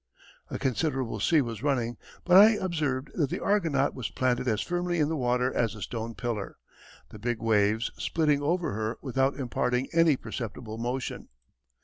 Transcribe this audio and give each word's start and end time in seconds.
A 0.49 0.57
considerable 0.57 1.19
sea 1.19 1.41
was 1.43 1.61
running, 1.61 1.95
but 2.25 2.35
I 2.35 2.53
observed 2.55 3.11
that 3.13 3.29
the 3.29 3.39
Argonaut 3.39 3.93
was 3.93 4.09
planted 4.09 4.47
as 4.47 4.61
firmly 4.61 4.97
in 4.99 5.09
the 5.09 5.15
water 5.15 5.53
as 5.53 5.75
a 5.75 5.81
stone 5.83 6.15
pillar, 6.15 6.57
the 7.09 7.19
big 7.19 7.39
waves 7.39 7.91
splitting 7.99 8.41
over 8.41 8.73
her 8.73 8.97
without 9.03 9.35
imparting 9.39 9.89
any 9.93 10.17
perceptible 10.17 10.79
motion. 10.79 11.29